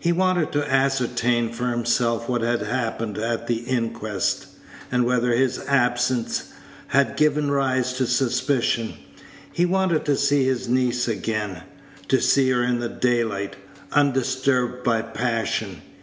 [0.00, 4.46] He wanted to ascertain for himself what had happened at the inquest,
[4.90, 6.54] and whether his absence
[6.86, 8.94] had given rise to suspicion.
[9.52, 11.64] He wanted to see his niece again
[12.08, 13.56] to see her in the daylight,
[13.92, 15.82] undisturbed by passion.